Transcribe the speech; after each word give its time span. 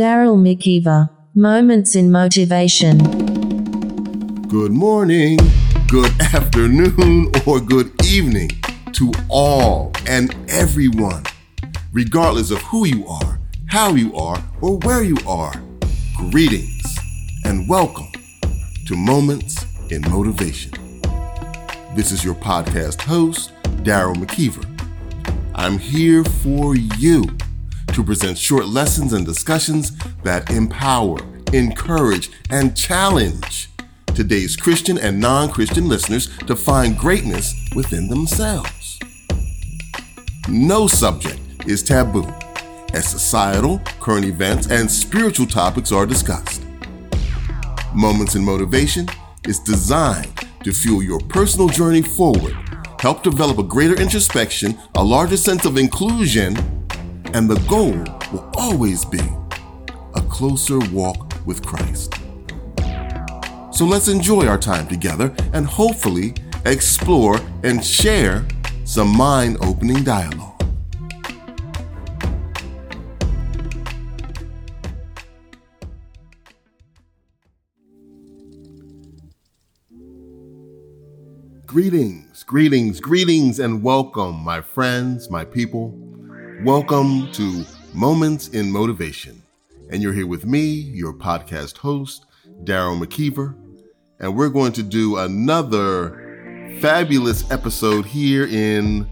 Daryl 0.00 0.38
McKeever, 0.38 1.10
Moments 1.34 1.94
in 1.94 2.10
Motivation. 2.10 2.96
Good 4.48 4.72
morning, 4.72 5.36
good 5.88 6.10
afternoon, 6.22 7.30
or 7.46 7.60
good 7.60 7.92
evening 8.06 8.48
to 8.92 9.12
all 9.28 9.92
and 10.08 10.34
everyone, 10.48 11.24
regardless 11.92 12.50
of 12.50 12.62
who 12.62 12.86
you 12.86 13.06
are, 13.08 13.38
how 13.66 13.94
you 13.94 14.16
are, 14.16 14.42
or 14.62 14.78
where 14.78 15.02
you 15.02 15.18
are. 15.28 15.52
Greetings 16.16 16.96
and 17.44 17.68
welcome 17.68 18.10
to 18.86 18.96
Moments 18.96 19.66
in 19.90 20.00
Motivation. 20.10 20.72
This 21.94 22.10
is 22.10 22.24
your 22.24 22.36
podcast 22.36 23.02
host, 23.02 23.52
Daryl 23.84 24.16
McKeever. 24.16 24.64
I'm 25.54 25.78
here 25.78 26.24
for 26.24 26.74
you 26.74 27.26
to 27.92 28.04
present 28.04 28.38
short 28.38 28.66
lessons 28.66 29.12
and 29.12 29.26
discussions 29.26 29.92
that 30.22 30.50
empower, 30.50 31.18
encourage, 31.52 32.30
and 32.50 32.76
challenge 32.76 33.68
today's 34.14 34.56
Christian 34.56 34.98
and 34.98 35.18
non 35.18 35.50
Christian 35.50 35.88
listeners 35.88 36.36
to 36.46 36.56
find 36.56 36.96
greatness 36.98 37.54
within 37.74 38.08
themselves. 38.08 38.98
No 40.48 40.86
subject 40.86 41.40
is 41.66 41.82
taboo 41.82 42.26
as 42.92 43.08
societal, 43.08 43.78
current 44.00 44.26
events, 44.26 44.66
and 44.68 44.90
spiritual 44.90 45.46
topics 45.46 45.92
are 45.92 46.06
discussed. 46.06 46.62
Moments 47.94 48.34
in 48.34 48.44
Motivation 48.44 49.08
is 49.46 49.58
designed 49.60 50.32
to 50.64 50.72
fuel 50.72 51.02
your 51.02 51.20
personal 51.20 51.68
journey 51.68 52.02
forward, 52.02 52.54
help 53.00 53.22
develop 53.22 53.58
a 53.58 53.62
greater 53.62 54.00
introspection, 54.00 54.76
a 54.96 55.02
larger 55.02 55.36
sense 55.36 55.64
of 55.64 55.76
inclusion, 55.76 56.56
and 57.32 57.48
the 57.48 57.60
goal 57.68 57.92
will 58.32 58.50
always 58.54 59.04
be 59.04 59.20
a 60.14 60.22
closer 60.22 60.78
walk 60.90 61.34
with 61.46 61.64
Christ. 61.64 62.14
So 63.72 63.84
let's 63.84 64.08
enjoy 64.08 64.46
our 64.46 64.58
time 64.58 64.88
together 64.88 65.32
and 65.52 65.64
hopefully 65.64 66.34
explore 66.64 67.40
and 67.62 67.84
share 67.84 68.44
some 68.84 69.16
mind 69.16 69.58
opening 69.62 70.02
dialogue. 70.02 70.48
Greetings, 81.64 82.42
greetings, 82.42 82.98
greetings, 82.98 83.60
and 83.60 83.80
welcome, 83.80 84.34
my 84.34 84.60
friends, 84.60 85.30
my 85.30 85.44
people. 85.44 86.09
Welcome 86.64 87.32
to 87.32 87.64
Moments 87.94 88.48
in 88.48 88.70
Motivation. 88.70 89.42
And 89.88 90.02
you're 90.02 90.12
here 90.12 90.26
with 90.26 90.44
me, 90.44 90.62
your 90.62 91.14
podcast 91.14 91.78
host, 91.78 92.26
Daryl 92.64 93.02
McKeever. 93.02 93.54
And 94.18 94.36
we're 94.36 94.50
going 94.50 94.72
to 94.72 94.82
do 94.82 95.16
another 95.16 96.76
fabulous 96.80 97.50
episode 97.50 98.04
here 98.04 98.46
in 98.46 99.08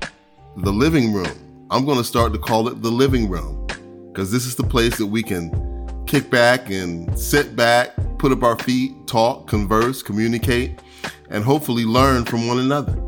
the 0.58 0.70
living 0.70 1.14
room. 1.14 1.66
I'm 1.70 1.86
going 1.86 1.96
to 1.96 2.04
start 2.04 2.34
to 2.34 2.38
call 2.38 2.68
it 2.68 2.82
the 2.82 2.90
living 2.90 3.30
room 3.30 3.66
because 4.12 4.30
this 4.30 4.44
is 4.44 4.54
the 4.54 4.64
place 4.64 4.98
that 4.98 5.06
we 5.06 5.22
can 5.22 6.04
kick 6.06 6.28
back 6.28 6.68
and 6.68 7.18
sit 7.18 7.56
back, 7.56 7.94
put 8.18 8.30
up 8.30 8.42
our 8.42 8.58
feet, 8.58 9.06
talk, 9.06 9.46
converse, 9.46 10.02
communicate 10.02 10.80
and 11.30 11.42
hopefully 11.42 11.86
learn 11.86 12.26
from 12.26 12.46
one 12.46 12.58
another. 12.58 13.07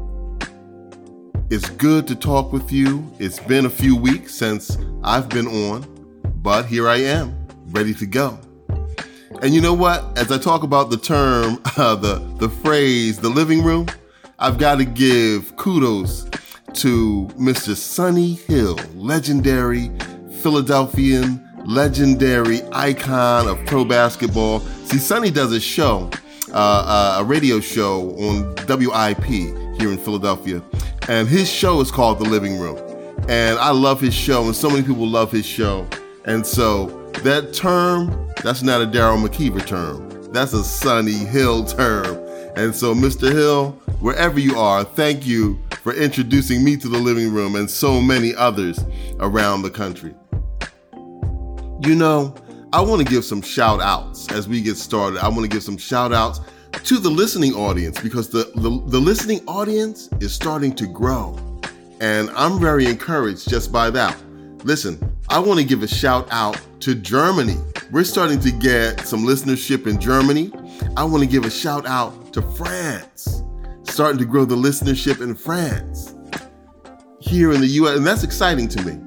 It's 1.51 1.69
good 1.69 2.07
to 2.07 2.15
talk 2.15 2.53
with 2.53 2.71
you. 2.71 3.13
It's 3.19 3.41
been 3.41 3.67
a 3.67 3.71
few 3.71 3.97
weeks 3.97 4.33
since 4.33 4.79
I've 5.03 5.29
been 5.29 5.49
on, 5.49 5.83
but 6.37 6.67
here 6.67 6.89
I 6.89 6.99
am, 6.99 7.35
ready 7.71 7.93
to 7.95 8.07
go. 8.07 8.39
And 9.43 9.53
you 9.53 9.61
know 9.61 9.75
what? 9.75 10.17
As 10.17 10.31
I 10.31 10.39
talk 10.39 10.63
about 10.63 10.91
the 10.91 10.97
term, 10.97 11.61
uh, 11.77 11.97
the 11.97 12.21
the 12.39 12.49
phrase, 12.49 13.19
the 13.19 13.29
living 13.29 13.65
room, 13.65 13.89
I've 14.39 14.59
got 14.59 14.77
to 14.77 14.85
give 14.85 15.57
kudos 15.57 16.31
to 16.75 17.27
Mr. 17.37 17.75
Sonny 17.75 18.35
Hill, 18.35 18.79
legendary 18.95 19.91
Philadelphian, 20.43 21.45
legendary 21.65 22.61
icon 22.71 23.49
of 23.49 23.59
pro 23.67 23.85
basketball. 23.85 24.61
See, 24.85 24.99
Sonny 24.99 25.33
does 25.33 25.53
a 25.53 25.59
show 25.59 26.11
uh, 26.53 26.55
uh, 26.55 27.21
a 27.21 27.25
radio 27.25 27.61
show 27.61 28.11
on 28.19 28.55
WIP 28.69 29.25
here 29.25 29.91
in 29.91 29.99
Philadelphia, 29.99 30.61
and 31.11 31.29
his 31.29 31.51
show 31.51 31.81
is 31.81 31.91
called 31.91 32.21
The 32.21 32.25
Living 32.25 32.57
Room. 32.61 32.79
And 33.29 33.59
I 33.59 33.71
love 33.71 34.01
his 34.01 34.15
show, 34.15 34.45
and 34.45 34.55
so 34.55 34.71
many 34.71 34.83
people 34.83 35.09
love 35.09 35.33
his 35.33 35.45
show. 35.45 35.85
And 36.25 36.47
so 36.47 36.87
that 37.25 37.53
term, 37.53 38.31
that's 38.45 38.63
not 38.63 38.81
a 38.81 38.87
Daryl 38.87 39.21
McKeever 39.21 39.67
term. 39.67 40.09
That's 40.33 40.53
a 40.53 40.63
Sonny 40.63 41.13
Hill 41.13 41.65
term. 41.65 42.17
And 42.55 42.73
so, 42.73 42.95
Mr. 42.95 43.33
Hill, 43.33 43.73
wherever 43.99 44.39
you 44.39 44.57
are, 44.57 44.85
thank 44.85 45.27
you 45.27 45.59
for 45.83 45.93
introducing 45.93 46.63
me 46.63 46.77
to 46.77 46.89
the 46.89 46.99
living 46.99 47.33
room 47.33 47.57
and 47.57 47.69
so 47.69 48.01
many 48.01 48.33
others 48.37 48.79
around 49.19 49.63
the 49.63 49.71
country. 49.71 50.15
You 50.93 51.97
know, 51.97 52.37
I 52.73 52.81
want 52.83 53.05
to 53.05 53.13
give 53.13 53.25
some 53.25 53.43
shout 53.43 53.81
outs 53.81 54.31
as 54.31 54.47
we 54.47 54.63
get 54.63 54.77
started. 54.77 55.19
I 55.19 55.29
want 55.29 55.43
to 55.43 55.49
give 55.49 55.65
some 55.65 55.77
shout 55.77 56.13
outs 56.13 56.41
to 56.85 56.99
the 56.99 57.11
listening 57.11 57.55
audience 57.55 58.01
because 58.01 58.29
the, 58.29 58.51
the, 58.55 58.71
the, 58.87 58.99
listening 58.99 59.41
audience 59.47 60.09
is 60.21 60.35
starting 60.35 60.75
to 60.77 60.87
grow. 60.87 61.39
And 62.01 62.31
I'm 62.31 62.61
very 62.61 62.87
encouraged 62.87 63.49
just 63.49 63.71
by 63.73 63.91
that. 63.91 64.17
Listen, 64.65 65.17
I 65.29 65.39
want 65.39 65.61
to 65.61 65.65
give 65.65 65.83
a 65.83 65.89
shout 65.89 66.29
out 66.31 66.61
to 66.81 66.95
Germany. 66.95 67.57
We're 67.91 68.05
starting 68.05 68.41
to 68.41 68.51
get 68.51 69.07
some 69.07 69.25
listenership 69.25 69.87
in 69.87 70.01
Germany. 70.01 70.53
I 70.97 71.05
want 71.05 71.23
to 71.23 71.29
give 71.29 71.45
a 71.45 71.51
shout 71.51 71.87
out 71.87 72.33
to 72.33 72.43
France, 72.43 73.43
starting 73.85 74.19
to 74.19 74.25
grow 74.25 74.45
the 74.45 74.57
listenership 74.57 75.21
in 75.21 75.35
France. 75.35 76.15
Here 77.21 77.53
in 77.53 77.61
the 77.61 77.67
US, 77.67 77.97
and 77.97 78.07
that's 78.07 78.25
exciting 78.25 78.69
to 78.69 78.83
me. 78.85 78.99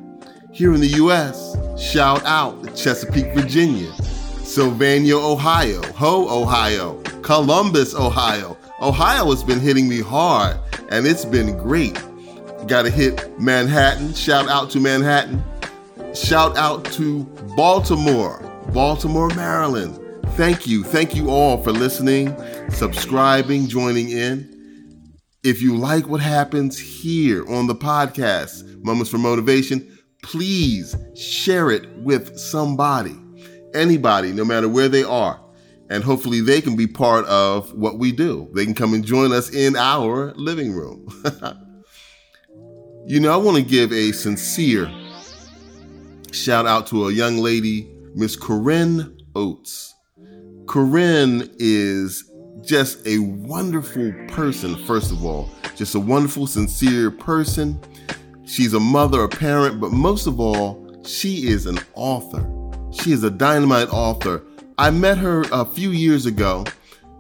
Here 0.52 0.74
in 0.74 0.82
the 0.82 0.88
US, 1.04 1.54
Shout 1.78 2.24
out 2.24 2.64
to 2.64 2.70
Chesapeake, 2.76 3.34
Virginia, 3.34 3.92
Sylvania, 4.44 5.18
Ohio, 5.18 5.82
Ho, 5.94 6.42
Ohio, 6.42 7.03
Columbus, 7.24 7.96
Ohio. 7.96 8.58
Ohio 8.82 9.30
has 9.32 9.44
been 9.44 9.60
hitting 9.60 9.88
me 9.88 10.02
hard 10.02 10.58
and 10.90 11.08
it's 11.08 11.26
been 11.26 11.58
great. 11.58 11.94
Got 12.68 12.84
to 12.84 12.90
hit 12.90 13.40
Manhattan. 13.40 14.14
Shout 14.14 14.50
out 14.50 14.70
to 14.72 14.80
Manhattan. 14.80 15.44
Shout 16.14 16.56
out 16.58 16.86
to 16.94 17.24
Baltimore, 17.56 18.40
Baltimore, 18.74 19.30
Maryland. 19.30 20.00
Thank 20.36 20.68
you. 20.68 20.84
Thank 20.84 21.16
you 21.16 21.30
all 21.30 21.58
for 21.64 21.72
listening, 21.72 22.36
subscribing, 22.70 23.68
joining 23.68 24.10
in. 24.10 24.50
If 25.44 25.62
you 25.62 25.78
like 25.78 26.08
what 26.08 26.22
happens 26.22 26.78
here 26.78 27.48
on 27.50 27.68
the 27.68 27.76
podcast, 27.76 28.84
Moments 28.84 29.10
for 29.10 29.18
Motivation, 29.18 29.98
please 30.24 30.96
share 31.16 31.72
it 31.72 31.90
with 31.98 32.38
somebody, 32.38 33.16
anybody, 33.74 34.32
no 34.32 34.46
matter 34.46 34.70
where 34.70 34.90
they 34.90 35.04
are. 35.04 35.43
And 35.94 36.04
hopefully 36.04 36.42
they 36.42 36.60
can 36.60 36.76
be 36.76 36.88
part 36.88 37.24
of 37.28 37.72
what 37.76 38.00
we 38.00 38.12
do. 38.12 38.50
They 38.56 38.66
can 38.66 38.74
come 38.74 38.96
and 38.96 39.06
join 39.06 39.32
us 39.32 39.54
in 39.54 39.76
our 39.76 40.34
living 40.34 40.74
room. 40.74 41.08
you 43.06 43.20
know, 43.20 43.32
I 43.32 43.38
want 43.38 43.58
to 43.58 43.64
give 43.64 43.94
a 43.94 44.12
sincere 44.12 44.92
shout 46.32 46.66
out 46.66 46.88
to 46.88 47.10
a 47.10 47.12
young 47.12 47.38
lady, 47.38 47.92
Miss 48.16 48.36
Corinne 48.36 49.16
Oates. 49.36 49.94
Corinne 50.66 51.48
is 51.60 52.28
just 52.64 53.06
a 53.06 53.20
wonderful 53.20 54.12
person, 54.30 54.76
first 54.86 55.12
of 55.12 55.24
all, 55.24 55.48
just 55.76 55.94
a 55.94 56.00
wonderful, 56.00 56.48
sincere 56.48 57.12
person. 57.12 57.80
She's 58.46 58.74
a 58.74 58.80
mother, 58.80 59.26
a 59.26 59.30
parent, 59.30 59.80
but 59.80 59.92
most 59.92 60.26
of 60.26 60.40
all, 60.40 61.04
she 61.06 61.50
is 61.50 61.68
an 61.68 61.78
author. 61.94 62.44
She 62.92 63.12
is 63.12 63.24
a 63.24 63.30
dynamite 63.30 63.90
author. 63.94 64.42
I 64.78 64.90
met 64.90 65.18
her 65.20 65.44
a 65.52 65.66
few 65.66 65.92
years 65.92 66.26
ago, 66.26 66.66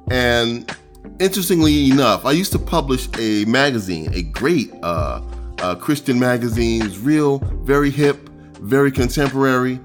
and 0.09 0.75
interestingly 1.19 1.91
enough, 1.91 2.25
I 2.25 2.31
used 2.31 2.51
to 2.53 2.59
publish 2.59 3.07
a 3.19 3.45
magazine, 3.45 4.13
a 4.13 4.23
great 4.23 4.73
uh, 4.81 5.21
uh, 5.59 5.75
Christian 5.75 6.19
magazine, 6.19 6.91
real, 7.01 7.39
very 7.63 7.91
hip, 7.91 8.29
very 8.59 8.91
contemporary. 8.91 9.79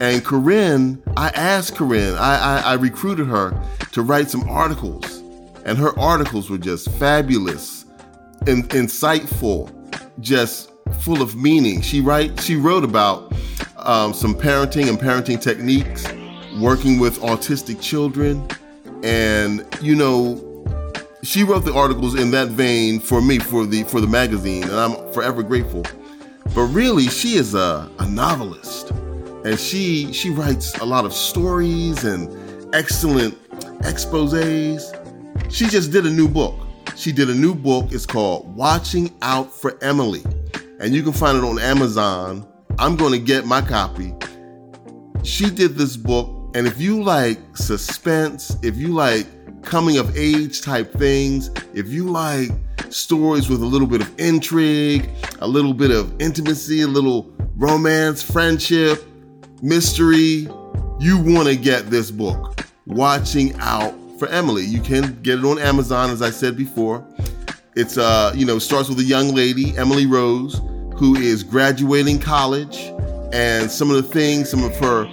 And 0.00 0.24
Corinne, 0.24 1.02
I 1.16 1.30
asked 1.30 1.74
Corinne, 1.74 2.14
I, 2.14 2.60
I, 2.60 2.60
I 2.60 2.74
recruited 2.74 3.26
her 3.26 3.60
to 3.92 4.02
write 4.02 4.30
some 4.30 4.48
articles, 4.48 5.18
and 5.64 5.76
her 5.76 5.98
articles 5.98 6.48
were 6.48 6.58
just 6.58 6.88
fabulous, 6.92 7.84
and 8.46 8.68
insightful, 8.70 9.72
just 10.20 10.70
full 11.00 11.20
of 11.20 11.34
meaning. 11.34 11.80
She 11.80 12.00
write 12.00 12.40
she 12.40 12.54
wrote 12.54 12.84
about 12.84 13.32
um, 13.76 14.14
some 14.14 14.34
parenting 14.34 14.88
and 14.88 14.98
parenting 14.98 15.40
techniques, 15.40 16.06
working 16.60 16.98
with 16.98 17.20
autistic 17.20 17.80
children, 17.80 18.46
and 19.02 19.66
you 19.80 19.94
know, 19.94 20.42
she 21.22 21.44
wrote 21.44 21.64
the 21.64 21.74
articles 21.74 22.14
in 22.18 22.30
that 22.32 22.48
vein 22.48 23.00
for 23.00 23.20
me 23.22 23.38
for 23.38 23.66
the 23.66 23.84
for 23.84 24.00
the 24.00 24.06
magazine, 24.06 24.64
and 24.64 24.74
I'm 24.74 25.12
forever 25.12 25.42
grateful. 25.42 25.84
But 26.54 26.62
really, 26.64 27.08
she 27.08 27.36
is 27.36 27.54
a, 27.54 27.90
a 27.98 28.06
novelist. 28.08 28.92
and 29.44 29.58
she 29.58 30.12
she 30.12 30.30
writes 30.30 30.76
a 30.78 30.84
lot 30.84 31.04
of 31.04 31.12
stories 31.12 32.04
and 32.04 32.28
excellent 32.74 33.34
exposés. 33.82 34.82
She 35.50 35.66
just 35.66 35.92
did 35.92 36.06
a 36.06 36.10
new 36.10 36.28
book. 36.28 36.54
She 36.96 37.12
did 37.12 37.30
a 37.30 37.34
new 37.34 37.54
book. 37.54 37.86
It's 37.92 38.06
called 38.06 38.54
Watching 38.56 39.14
Out 39.22 39.52
for 39.52 39.78
Emily. 39.82 40.22
And 40.80 40.94
you 40.94 41.02
can 41.02 41.12
find 41.12 41.38
it 41.38 41.44
on 41.44 41.58
Amazon. 41.58 42.46
I'm 42.78 42.96
going 42.96 43.12
to 43.12 43.18
get 43.18 43.46
my 43.46 43.60
copy. 43.60 44.14
She 45.22 45.50
did 45.50 45.76
this 45.76 45.96
book. 45.96 46.34
And 46.58 46.66
if 46.66 46.80
you 46.80 47.04
like 47.04 47.38
suspense, 47.56 48.56
if 48.64 48.76
you 48.76 48.88
like 48.88 49.28
coming 49.62 49.96
of 49.98 50.16
age 50.16 50.60
type 50.60 50.92
things, 50.92 51.52
if 51.72 51.86
you 51.86 52.10
like 52.10 52.50
stories 52.90 53.48
with 53.48 53.62
a 53.62 53.64
little 53.64 53.86
bit 53.86 54.00
of 54.00 54.12
intrigue, 54.18 55.08
a 55.38 55.46
little 55.46 55.72
bit 55.72 55.92
of 55.92 56.20
intimacy, 56.20 56.80
a 56.80 56.88
little 56.88 57.32
romance, 57.54 58.24
friendship, 58.24 59.06
mystery, 59.62 60.48
you 60.98 61.18
want 61.18 61.46
to 61.46 61.54
get 61.54 61.90
this 61.90 62.10
book, 62.10 62.66
Watching 62.86 63.54
Out 63.60 63.94
for 64.18 64.26
Emily. 64.26 64.64
You 64.64 64.80
can 64.80 65.22
get 65.22 65.38
it 65.38 65.44
on 65.44 65.60
Amazon, 65.60 66.10
as 66.10 66.22
I 66.22 66.30
said 66.30 66.56
before. 66.56 67.06
It's 67.76 67.96
uh, 67.96 68.32
you 68.34 68.44
know, 68.44 68.58
starts 68.58 68.88
with 68.88 68.98
a 68.98 69.04
young 69.04 69.32
lady, 69.32 69.78
Emily 69.78 70.06
Rose, 70.06 70.60
who 70.96 71.14
is 71.14 71.44
graduating 71.44 72.18
college, 72.18 72.78
and 73.32 73.70
some 73.70 73.90
of 73.90 73.96
the 73.96 74.02
things, 74.02 74.50
some 74.50 74.64
of 74.64 74.76
her 74.78 75.06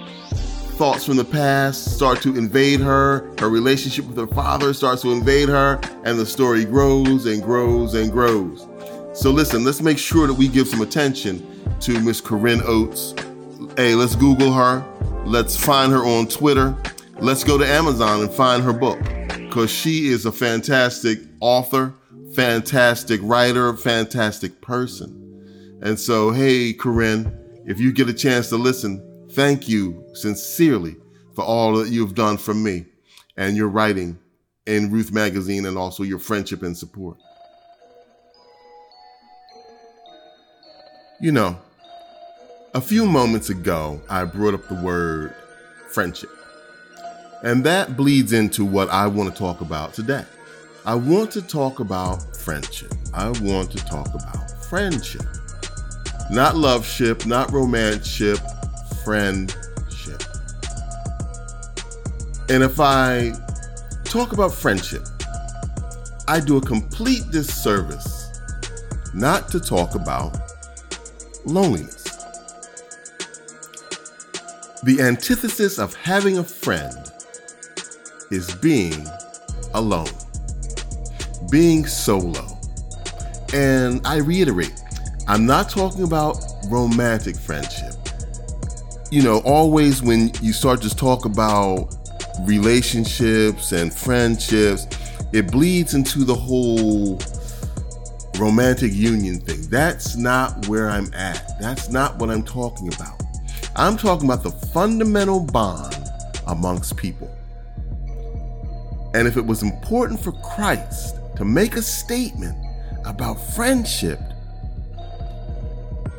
thoughts 0.76 1.06
from 1.06 1.16
the 1.16 1.24
past 1.24 1.96
start 1.96 2.20
to 2.20 2.36
invade 2.36 2.80
her. 2.80 3.32
Her 3.38 3.48
relationship 3.48 4.04
with 4.04 4.18
her 4.18 4.26
father 4.26 4.74
starts 4.74 5.00
to 5.02 5.10
invade 5.10 5.48
her, 5.48 5.80
and 6.04 6.18
the 6.18 6.26
story 6.26 6.66
grows 6.66 7.24
and 7.24 7.42
grows 7.42 7.94
and 7.94 8.12
grows. 8.12 8.66
So 9.14 9.30
listen, 9.30 9.64
let's 9.64 9.80
make 9.80 9.96
sure 9.96 10.26
that 10.26 10.34
we 10.34 10.48
give 10.48 10.68
some 10.68 10.82
attention 10.82 11.64
to 11.80 11.98
Miss 12.00 12.20
Corinne 12.20 12.60
Oates. 12.64 13.14
Hey, 13.78 13.94
let's 13.94 14.14
Google 14.14 14.52
her. 14.52 14.84
Let's 15.24 15.56
find 15.56 15.92
her 15.92 16.04
on 16.04 16.28
Twitter. 16.28 16.76
Let's 17.20 17.42
go 17.42 17.56
to 17.56 17.66
Amazon 17.66 18.20
and 18.20 18.30
find 18.30 18.62
her 18.62 18.74
book 18.74 18.98
because 19.28 19.70
she 19.70 20.08
is 20.08 20.26
a 20.26 20.32
fantastic 20.32 21.20
author, 21.40 21.94
fantastic 22.34 23.20
writer, 23.22 23.74
fantastic 23.74 24.60
person. 24.60 25.78
And 25.80 25.98
so, 25.98 26.32
hey, 26.32 26.74
Corinne, 26.74 27.32
if 27.64 27.80
you 27.80 27.92
get 27.92 28.10
a 28.10 28.14
chance 28.14 28.50
to 28.50 28.56
listen, 28.56 29.02
thank 29.36 29.68
you 29.68 30.02
sincerely 30.14 30.96
for 31.34 31.44
all 31.44 31.74
that 31.74 31.90
you've 31.90 32.14
done 32.14 32.38
for 32.38 32.54
me 32.54 32.86
and 33.36 33.54
your 33.54 33.68
writing 33.68 34.18
in 34.66 34.90
Ruth 34.90 35.12
Magazine 35.12 35.66
and 35.66 35.76
also 35.76 36.04
your 36.04 36.18
friendship 36.18 36.62
and 36.62 36.74
support. 36.74 37.18
You 41.20 41.32
know, 41.32 41.58
a 42.72 42.80
few 42.80 43.04
moments 43.04 43.50
ago, 43.50 44.00
I 44.08 44.24
brought 44.24 44.54
up 44.54 44.66
the 44.68 44.82
word 44.82 45.34
friendship. 45.90 46.30
And 47.42 47.62
that 47.64 47.94
bleeds 47.94 48.32
into 48.32 48.64
what 48.64 48.88
I 48.88 49.06
want 49.06 49.30
to 49.30 49.38
talk 49.38 49.60
about 49.60 49.92
today. 49.92 50.24
I 50.86 50.94
want 50.94 51.30
to 51.32 51.42
talk 51.42 51.78
about 51.80 52.34
friendship. 52.38 52.94
I 53.12 53.28
want 53.42 53.70
to 53.72 53.84
talk 53.84 54.08
about 54.14 54.64
friendship. 54.64 55.26
Not 56.30 56.56
love 56.56 56.86
ship, 56.86 57.26
not 57.26 57.52
romance 57.52 58.06
ship, 58.06 58.38
friendship. 59.06 60.20
And 62.48 62.64
if 62.64 62.80
I 62.80 63.32
talk 64.02 64.32
about 64.32 64.52
friendship, 64.52 65.04
I 66.26 66.40
do 66.40 66.56
a 66.56 66.60
complete 66.60 67.30
disservice 67.30 68.40
not 69.14 69.48
to 69.52 69.60
talk 69.60 69.94
about 69.94 70.36
loneliness. 71.44 72.02
The 74.82 74.98
antithesis 75.02 75.78
of 75.78 75.94
having 75.94 76.38
a 76.38 76.44
friend 76.44 76.96
is 78.32 78.52
being 78.56 79.06
alone, 79.74 80.10
being 81.48 81.86
solo. 81.86 82.58
And 83.54 84.04
I 84.04 84.16
reiterate, 84.16 84.82
I'm 85.28 85.46
not 85.46 85.70
talking 85.70 86.02
about 86.02 86.44
romantic 86.68 87.36
friendship. 87.36 87.92
You 89.10 89.22
know, 89.22 89.38
always 89.44 90.02
when 90.02 90.32
you 90.42 90.52
start 90.52 90.82
to 90.82 90.94
talk 90.94 91.26
about 91.26 91.94
relationships 92.40 93.70
and 93.70 93.94
friendships, 93.94 94.88
it 95.32 95.50
bleeds 95.50 95.94
into 95.94 96.24
the 96.24 96.34
whole 96.34 97.20
romantic 98.36 98.92
union 98.92 99.38
thing. 99.38 99.62
That's 99.70 100.16
not 100.16 100.66
where 100.66 100.90
I'm 100.90 101.12
at. 101.14 101.56
That's 101.60 101.88
not 101.88 102.18
what 102.18 102.30
I'm 102.30 102.42
talking 102.42 102.92
about. 102.92 103.22
I'm 103.76 103.96
talking 103.96 104.26
about 104.26 104.42
the 104.42 104.50
fundamental 104.50 105.38
bond 105.40 105.96
amongst 106.48 106.96
people. 106.96 107.30
And 109.14 109.28
if 109.28 109.36
it 109.36 109.46
was 109.46 109.62
important 109.62 110.20
for 110.20 110.32
Christ 110.32 111.16
to 111.36 111.44
make 111.44 111.76
a 111.76 111.82
statement 111.82 112.56
about 113.04 113.34
friendship, 113.54 114.18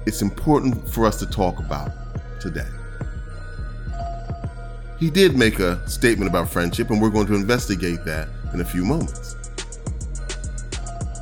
it's 0.06 0.22
important 0.22 0.90
for 0.90 1.06
us 1.06 1.20
to 1.20 1.26
talk 1.26 1.60
about 1.60 1.92
today. 2.40 2.64
He 5.00 5.12
did 5.12 5.38
make 5.38 5.60
a 5.60 5.88
statement 5.88 6.30
about 6.30 6.50
friendship, 6.50 6.90
and 6.90 7.02
we're 7.02 7.10
going 7.10 7.28
to 7.28 7.36
investigate 7.36 8.04
that 8.06 8.30
in 8.54 8.62
a 8.62 8.66
few 8.66 8.84
moments. 8.84 9.36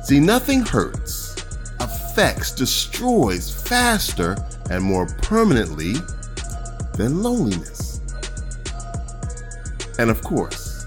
See, 0.04 0.20
nothing 0.20 0.62
hurts, 0.62 1.36
affects, 1.80 2.52
destroys 2.52 3.50
faster 3.50 4.36
and 4.70 4.82
more 4.82 5.06
permanently 5.22 5.94
than 6.94 7.22
loneliness. 7.22 8.00
And 9.98 10.10
of 10.10 10.22
course, 10.22 10.86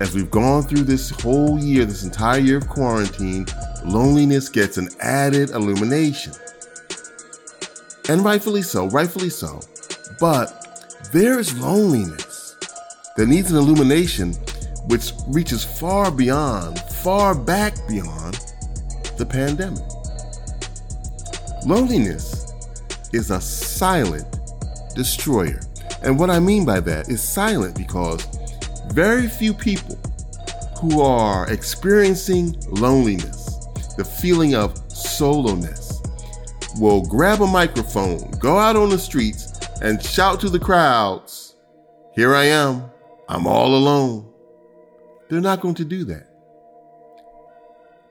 as 0.00 0.14
we've 0.14 0.30
gone 0.30 0.64
through 0.64 0.82
this 0.82 1.10
whole 1.10 1.58
year, 1.58 1.84
this 1.84 2.02
entire 2.02 2.40
year 2.40 2.56
of 2.58 2.68
quarantine, 2.68 3.46
loneliness 3.84 4.48
gets 4.48 4.76
an 4.76 4.88
added 5.00 5.50
illumination. 5.50 6.32
And 8.08 8.24
rightfully 8.24 8.62
so, 8.62 8.88
rightfully 8.88 9.30
so. 9.30 9.60
But 10.18 10.61
there 11.12 11.38
is 11.38 11.58
loneliness 11.58 12.56
that 13.18 13.26
needs 13.26 13.52
an 13.52 13.58
illumination 13.58 14.32
which 14.86 15.12
reaches 15.28 15.62
far 15.62 16.10
beyond 16.10 16.78
far 17.04 17.34
back 17.34 17.74
beyond 17.86 18.40
the 19.18 19.26
pandemic. 19.26 19.84
Loneliness 21.66 22.50
is 23.12 23.30
a 23.30 23.40
silent 23.40 24.24
destroyer. 24.94 25.60
And 26.02 26.18
what 26.18 26.30
I 26.30 26.40
mean 26.40 26.64
by 26.64 26.80
that 26.80 27.10
is 27.10 27.22
silent 27.22 27.76
because 27.76 28.26
very 28.90 29.28
few 29.28 29.52
people 29.52 29.98
who 30.80 31.02
are 31.02 31.48
experiencing 31.50 32.56
loneliness, 32.68 33.66
the 33.96 34.04
feeling 34.04 34.54
of 34.54 34.78
soloness, 34.90 36.00
will 36.80 37.04
grab 37.04 37.42
a 37.42 37.46
microphone, 37.46 38.30
go 38.38 38.58
out 38.58 38.76
on 38.76 38.88
the 38.88 38.98
streets, 38.98 39.51
and 39.82 40.02
shout 40.02 40.40
to 40.40 40.48
the 40.48 40.58
crowds, 40.58 41.54
Here 42.14 42.34
I 42.34 42.44
am, 42.44 42.90
I'm 43.28 43.46
all 43.46 43.74
alone. 43.74 44.32
They're 45.28 45.40
not 45.40 45.60
going 45.60 45.74
to 45.76 45.84
do 45.84 46.04
that 46.04 46.32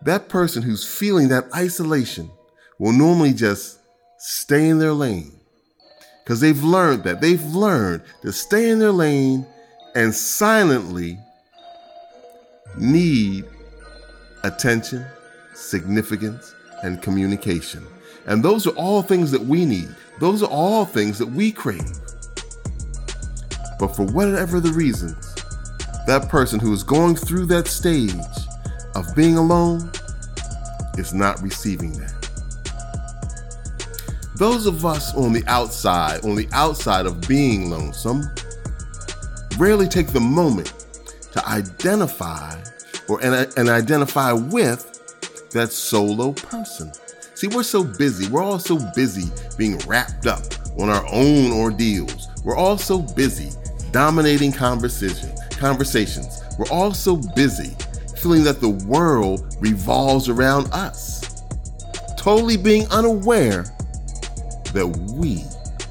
that 0.04 0.30
person 0.30 0.64
who's 0.64 0.86
feeling 0.86 1.30
that 1.30 1.46
isolation 1.56 2.30
will 2.80 2.92
normally 2.92 3.34
just 3.34 3.80
stay 4.18 4.68
in 4.68 4.80
their 4.80 4.94
lane 4.94 5.40
because 6.24 6.40
they've 6.40 6.64
learned 6.64 7.04
that. 7.04 7.22
They've 7.22 7.44
learned 7.44 8.04
to 8.22 8.32
stay 8.32 8.70
in 8.70 8.80
their 8.80 8.92
lane 8.92 9.46
and 9.96 10.14
silently 10.14 11.20
need 12.78 13.46
attention, 14.44 15.06
significance, 15.54 16.54
and 16.84 17.02
communication. 17.02 17.86
And 18.26 18.44
those 18.44 18.66
are 18.66 18.72
all 18.72 19.02
things 19.02 19.32
that 19.32 19.42
we 19.42 19.66
need. 19.66 19.94
Those 20.22 20.44
are 20.44 20.50
all 20.50 20.86
things 20.86 21.18
that 21.18 21.26
we 21.26 21.52
crave. 21.52 21.92
But 23.80 23.96
for 23.96 24.06
whatever 24.06 24.60
the 24.60 24.72
reasons, 24.72 25.34
that 26.06 26.30
person 26.30 26.60
who 26.60 26.72
is 26.74 26.84
going 26.84 27.16
through 27.16 27.48
that 27.48 27.68
stage 27.68 28.14
of 28.94 29.16
being 29.16 29.38
alone 29.38 29.92
is 31.00 31.12
not 31.12 31.42
receiving 31.42 31.94
that. 31.94 32.14
Those 34.36 34.68
of 34.68 34.86
us 34.86 35.12
on 35.16 35.34
the 35.34 35.44
outside, 35.48 36.24
on 36.24 36.36
the 36.36 36.48
outside 36.52 37.08
of 37.08 37.28
being 37.28 37.72
lonesome, 37.72 38.22
rarely 39.58 39.88
take 39.88 40.10
the 40.10 40.20
moment 40.20 40.72
to 41.32 41.44
identify 41.48 42.62
or 43.10 43.20
and, 43.26 43.52
and 43.58 43.70
identify 43.70 44.34
with 44.34 45.50
that 45.50 45.72
solo 45.72 46.34
person. 46.34 46.92
See, 47.42 47.48
we're 47.48 47.64
so 47.64 47.84
busy. 47.84 48.30
We're 48.30 48.44
all 48.44 48.60
so 48.60 48.78
busy 48.94 49.28
being 49.58 49.80
wrapped 49.88 50.28
up 50.28 50.44
on 50.80 50.90
our 50.90 51.04
own 51.12 51.52
ordeals. 51.52 52.28
We're 52.44 52.56
all 52.56 52.78
so 52.78 53.00
busy 53.00 53.50
dominating 53.92 54.52
conversation, 54.52 55.32
conversations. 55.50 56.44
We're 56.60 56.70
all 56.70 56.94
so 56.94 57.16
busy 57.16 57.76
feeling 58.16 58.44
that 58.44 58.62
the 58.62 58.70
world 58.70 59.56
revolves 59.60 60.30
around 60.30 60.72
us, 60.72 61.42
totally 62.16 62.58
being 62.58 62.86
unaware 62.92 63.64
that 64.76 64.86
we 65.16 65.44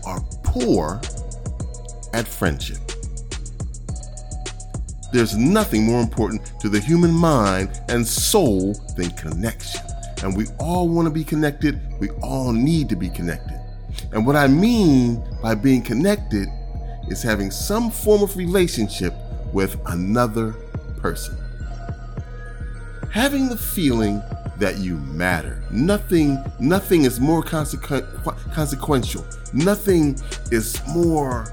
are 0.06 0.20
poor 0.44 1.00
at 2.12 2.28
friendship. 2.28 2.78
There's 5.12 5.36
nothing 5.36 5.84
more 5.84 6.00
important 6.00 6.52
to 6.60 6.68
the 6.68 6.78
human 6.78 7.10
mind 7.10 7.80
and 7.88 8.06
soul 8.06 8.74
than 8.96 9.10
connection. 9.16 9.89
And 10.22 10.36
we 10.36 10.46
all 10.58 10.88
want 10.88 11.06
to 11.06 11.10
be 11.10 11.24
connected. 11.24 11.80
We 11.98 12.10
all 12.22 12.52
need 12.52 12.88
to 12.90 12.96
be 12.96 13.08
connected. 13.08 13.58
And 14.12 14.26
what 14.26 14.36
I 14.36 14.46
mean 14.46 15.22
by 15.42 15.54
being 15.54 15.82
connected 15.82 16.48
is 17.08 17.22
having 17.22 17.50
some 17.50 17.90
form 17.90 18.22
of 18.22 18.36
relationship 18.36 19.14
with 19.52 19.76
another 19.86 20.52
person. 20.98 21.36
Having 23.10 23.48
the 23.48 23.56
feeling 23.56 24.22
that 24.58 24.78
you 24.78 24.98
matter. 24.98 25.62
Nothing, 25.70 26.38
nothing 26.60 27.04
is 27.04 27.18
more 27.18 27.42
consequent, 27.42 28.06
consequential. 28.52 29.24
Nothing 29.52 30.18
is 30.52 30.80
more 30.88 31.46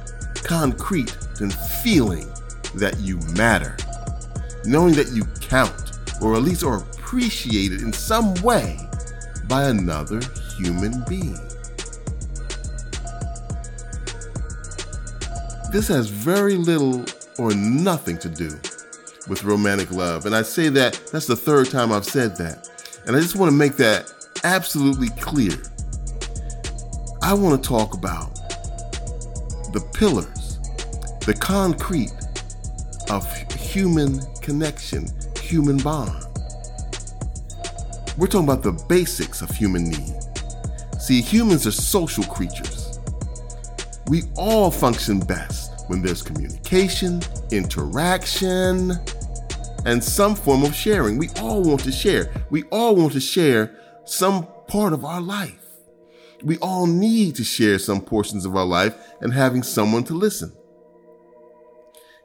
concrete 0.43 1.17
than 1.39 1.49
feeling 1.83 2.27
that 2.75 2.99
you 2.99 3.17
matter. 3.37 3.77
Knowing 4.65 4.93
that 4.95 5.07
you 5.13 5.23
count, 5.41 5.86
or 6.21 6.35
at 6.35 6.43
least 6.43 6.63
are 6.63 6.77
appreciated 6.77 7.81
in 7.81 7.93
some 7.93 8.33
way 8.35 8.77
by 9.47 9.65
another 9.65 10.19
human 10.57 11.03
being. 11.07 11.37
This 15.71 15.87
has 15.89 16.09
very 16.09 16.55
little 16.55 17.05
or 17.37 17.53
nothing 17.53 18.17
to 18.19 18.29
do 18.29 18.49
with 19.27 19.43
romantic 19.43 19.91
love. 19.91 20.25
And 20.25 20.35
I 20.35 20.41
say 20.41 20.69
that, 20.69 20.93
that's 21.11 21.27
the 21.27 21.35
third 21.35 21.69
time 21.69 21.91
I've 21.91 22.05
said 22.05 22.35
that. 22.37 22.69
And 23.05 23.15
I 23.15 23.19
just 23.19 23.35
want 23.35 23.51
to 23.51 23.55
make 23.55 23.75
that 23.77 24.11
absolutely 24.43 25.09
clear. 25.19 25.53
I 27.21 27.33
want 27.33 27.61
to 27.61 27.67
talk 27.67 27.93
about 27.93 28.33
the 29.73 29.85
pillars, 29.93 30.59
the 31.25 31.33
concrete 31.33 32.13
of 33.09 33.29
human 33.51 34.21
connection, 34.41 35.07
human 35.47 35.77
bond. 35.77 36.25
We're 38.17 38.27
talking 38.27 38.43
about 38.49 38.63
the 38.63 38.73
basics 38.89 39.41
of 39.41 39.49
human 39.49 39.85
need. 39.85 40.15
See, 40.99 41.21
humans 41.21 41.65
are 41.65 41.71
social 41.71 42.23
creatures. 42.25 42.99
We 44.07 44.23
all 44.35 44.71
function 44.71 45.19
best 45.19 45.85
when 45.87 46.01
there's 46.01 46.21
communication, 46.21 47.21
interaction, 47.51 48.91
and 49.85 50.03
some 50.03 50.35
form 50.35 50.63
of 50.63 50.75
sharing. 50.75 51.17
We 51.17 51.29
all 51.39 51.61
want 51.61 51.81
to 51.81 51.91
share. 51.91 52.33
We 52.49 52.63
all 52.63 52.95
want 52.95 53.13
to 53.13 53.21
share 53.21 53.73
some 54.05 54.47
part 54.67 54.91
of 54.91 55.05
our 55.05 55.21
life. 55.21 55.63
We 56.43 56.57
all 56.57 56.87
need 56.87 57.35
to 57.35 57.43
share 57.43 57.79
some 57.79 58.01
portions 58.01 58.45
of 58.45 58.55
our 58.55 58.65
life 58.65 58.95
and 59.21 59.33
having 59.33 59.63
someone 59.63 60.03
to 60.05 60.13
listen. 60.13 60.51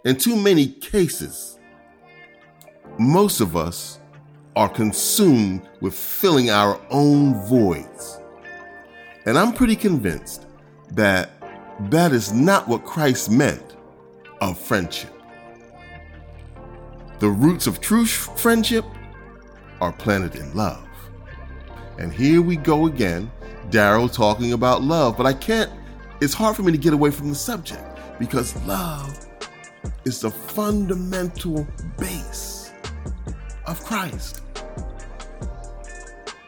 In 0.05 0.17
too 0.17 0.37
many 0.37 0.67
cases, 0.67 1.59
most 2.99 3.40
of 3.40 3.56
us 3.56 4.00
are 4.54 4.68
consumed 4.68 5.68
with 5.80 5.94
filling 5.94 6.50
our 6.50 6.80
own 6.90 7.34
voids. 7.46 8.20
And 9.25 9.38
I'm 9.38 9.52
pretty 9.52 9.76
convinced 9.76 10.46
that 10.90 11.30
that 11.90 12.12
is 12.12 12.32
not 12.32 12.68
what 12.68 12.84
Christ 12.84 13.30
meant 13.30 13.76
of 14.40 14.58
friendship. 14.58 15.11
The 17.18 17.30
roots 17.30 17.66
of 17.66 17.80
true 17.80 18.04
friendship 18.04 18.84
are 19.80 19.92
planted 19.92 20.34
in 20.34 20.54
love. 20.54 20.87
And 21.99 22.12
here 22.12 22.42
we 22.42 22.56
go 22.56 22.87
again, 22.87 23.30
Daryl 23.70 24.12
talking 24.12 24.52
about 24.52 24.82
love, 24.82 25.16
but 25.16 25.25
I 25.25 25.32
can't, 25.32 25.70
it's 26.20 26.34
hard 26.34 26.56
for 26.56 26.62
me 26.62 26.72
to 26.72 26.78
get 26.78 26.92
away 26.92 27.11
from 27.11 27.28
the 27.28 27.34
subject 27.34 27.82
because 28.18 28.56
love 28.66 29.26
is 30.04 30.20
the 30.20 30.30
fundamental 30.30 31.66
base 31.99 32.62
of 33.66 33.83
Christ. 33.85 34.42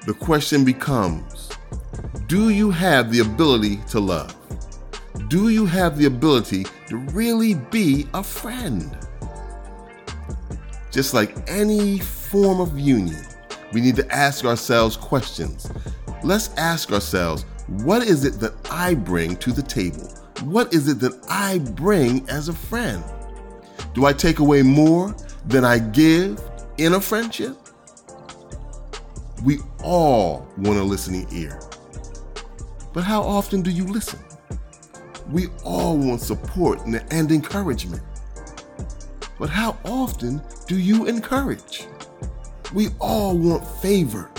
The 0.06 0.14
question 0.14 0.64
becomes 0.64 1.49
Do 2.26 2.50
you 2.50 2.71
have 2.71 3.11
the 3.11 3.21
ability 3.21 3.78
to 3.88 4.00
love? 4.00 4.35
Do 5.28 5.49
you 5.49 5.66
have 5.66 5.97
the 5.97 6.06
ability 6.06 6.64
to 6.88 6.97
really 6.97 7.54
be 7.54 8.06
a 8.14 8.23
friend? 8.23 8.97
Just 10.90 11.14
like 11.14 11.35
any 11.49 11.99
form 11.99 12.61
of 12.61 12.78
union, 12.78 13.25
we 13.73 13.80
need 13.80 13.97
to 13.97 14.14
ask 14.14 14.44
ourselves 14.44 14.97
questions. 14.97 15.71
Let's 16.23 16.50
ask 16.56 16.92
ourselves 16.92 17.44
what 17.66 18.02
is 18.02 18.25
it 18.25 18.40
that 18.40 18.52
I 18.71 18.94
bring 18.94 19.37
to 19.37 19.52
the 19.52 19.62
table? 19.62 20.06
What 20.42 20.75
is 20.75 20.88
it 20.88 21.00
that 21.00 21.18
I 21.28 21.59
bring 21.59 22.28
as 22.28 22.49
a 22.49 22.52
friend? 22.52 23.02
Do 23.94 24.04
I 24.04 24.12
take 24.12 24.38
away 24.38 24.62
more 24.62 25.16
than 25.47 25.64
I 25.64 25.78
give 25.78 26.40
in 26.78 26.95
a 26.95 27.00
friendship? 27.00 27.57
We 29.43 29.59
all 29.83 30.47
want 30.57 30.78
a 30.78 30.83
listening 30.83 31.26
ear. 31.33 31.61
But 32.93 33.04
how 33.04 33.23
often 33.23 33.62
do 33.62 33.71
you 33.71 33.85
listen? 33.85 34.21
We 35.31 35.49
all 35.64 35.97
want 35.97 36.21
support 36.21 36.81
and 36.87 37.33
encouragement. 37.33 38.02
But 39.38 39.50
how 39.50 39.76
often 39.85 40.40
do 40.66 40.78
you 40.78 41.07
encourage? 41.07 41.87
We 42.73 42.88
all 43.00 43.37
want 43.37 43.66
favor. 43.83 44.31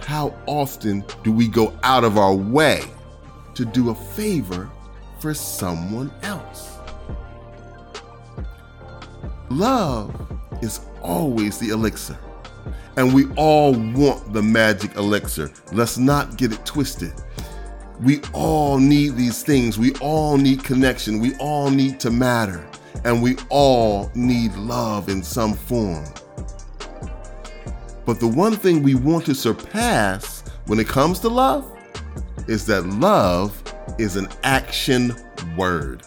How 0.00 0.34
often 0.46 1.04
do 1.22 1.32
we 1.32 1.48
go 1.48 1.78
out 1.82 2.04
of 2.04 2.18
our 2.18 2.34
way 2.34 2.82
to 3.54 3.64
do 3.64 3.90
a 3.90 3.94
favor 3.94 4.70
for 5.18 5.34
someone 5.34 6.12
else? 6.22 6.73
Love 9.54 10.12
is 10.62 10.80
always 11.00 11.58
the 11.58 11.68
elixir. 11.68 12.18
And 12.96 13.14
we 13.14 13.26
all 13.36 13.72
want 13.72 14.32
the 14.32 14.42
magic 14.42 14.96
elixir. 14.96 15.52
Let's 15.70 15.96
not 15.96 16.36
get 16.36 16.52
it 16.52 16.66
twisted. 16.66 17.12
We 18.00 18.20
all 18.32 18.78
need 18.78 19.14
these 19.14 19.44
things. 19.44 19.78
We 19.78 19.92
all 20.00 20.36
need 20.36 20.64
connection. 20.64 21.20
We 21.20 21.36
all 21.36 21.70
need 21.70 22.00
to 22.00 22.10
matter. 22.10 22.66
And 23.04 23.22
we 23.22 23.36
all 23.48 24.10
need 24.16 24.56
love 24.56 25.08
in 25.08 25.22
some 25.22 25.54
form. 25.54 26.04
But 28.04 28.18
the 28.18 28.26
one 28.26 28.56
thing 28.56 28.82
we 28.82 28.96
want 28.96 29.24
to 29.26 29.36
surpass 29.36 30.42
when 30.66 30.80
it 30.80 30.88
comes 30.88 31.20
to 31.20 31.28
love 31.28 31.70
is 32.48 32.66
that 32.66 32.86
love 32.86 33.62
is 33.98 34.16
an 34.16 34.26
action 34.42 35.14
word. 35.56 36.02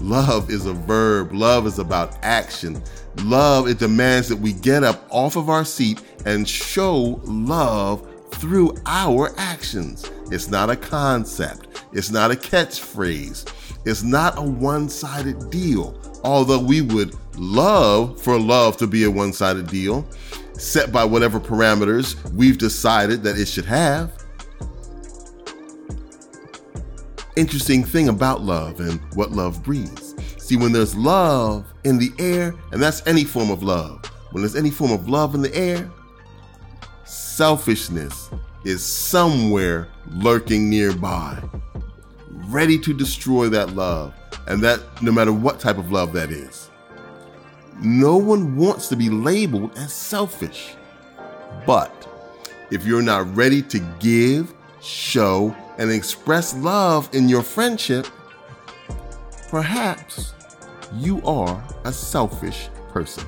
Love 0.00 0.50
is 0.50 0.66
a 0.66 0.72
verb. 0.72 1.32
Love 1.32 1.66
is 1.66 1.78
about 1.78 2.16
action. 2.22 2.82
Love, 3.24 3.68
it 3.68 3.78
demands 3.78 4.28
that 4.28 4.36
we 4.36 4.52
get 4.52 4.82
up 4.82 5.06
off 5.10 5.36
of 5.36 5.48
our 5.48 5.64
seat 5.64 6.02
and 6.24 6.48
show 6.48 7.20
love 7.24 8.06
through 8.32 8.74
our 8.86 9.32
actions. 9.36 10.10
It's 10.30 10.48
not 10.48 10.70
a 10.70 10.76
concept. 10.76 11.84
It's 11.92 12.10
not 12.10 12.30
a 12.30 12.34
catchphrase. 12.34 13.52
It's 13.84 14.02
not 14.02 14.38
a 14.38 14.42
one 14.42 14.88
sided 14.88 15.50
deal. 15.50 16.00
Although 16.22 16.60
we 16.60 16.80
would 16.80 17.14
love 17.36 18.20
for 18.20 18.38
love 18.38 18.76
to 18.78 18.86
be 18.86 19.04
a 19.04 19.10
one 19.10 19.32
sided 19.32 19.66
deal, 19.66 20.06
set 20.52 20.92
by 20.92 21.04
whatever 21.04 21.40
parameters 21.40 22.22
we've 22.32 22.58
decided 22.58 23.22
that 23.22 23.38
it 23.38 23.46
should 23.46 23.64
have. 23.64 24.12
Interesting 27.40 27.82
thing 27.82 28.10
about 28.10 28.42
love 28.42 28.80
and 28.80 29.00
what 29.14 29.32
love 29.32 29.62
breeds. 29.62 30.14
See, 30.36 30.56
when 30.56 30.72
there's 30.72 30.94
love 30.94 31.64
in 31.84 31.96
the 31.96 32.12
air, 32.18 32.54
and 32.70 32.82
that's 32.82 33.04
any 33.06 33.24
form 33.24 33.50
of 33.50 33.62
love, 33.62 34.04
when 34.32 34.42
there's 34.42 34.56
any 34.56 34.70
form 34.70 34.92
of 34.92 35.08
love 35.08 35.34
in 35.34 35.40
the 35.40 35.54
air, 35.54 35.90
selfishness 37.04 38.28
is 38.66 38.84
somewhere 38.84 39.88
lurking 40.10 40.68
nearby, 40.68 41.42
ready 42.48 42.78
to 42.78 42.92
destroy 42.92 43.48
that 43.48 43.70
love, 43.70 44.12
and 44.46 44.60
that 44.62 44.80
no 45.02 45.10
matter 45.10 45.32
what 45.32 45.58
type 45.58 45.78
of 45.78 45.90
love 45.90 46.12
that 46.12 46.30
is. 46.30 46.68
No 47.80 48.18
one 48.18 48.54
wants 48.54 48.88
to 48.88 48.96
be 48.96 49.08
labeled 49.08 49.78
as 49.78 49.94
selfish. 49.94 50.74
But 51.66 52.06
if 52.70 52.84
you're 52.84 53.00
not 53.00 53.34
ready 53.34 53.62
to 53.62 53.78
give, 53.98 54.52
show, 54.80 55.54
and 55.78 55.90
express 55.90 56.54
love 56.54 57.08
in 57.14 57.28
your 57.28 57.42
friendship, 57.42 58.06
perhaps 59.48 60.34
you 60.94 61.22
are 61.22 61.62
a 61.84 61.92
selfish 61.92 62.68
person. 62.88 63.24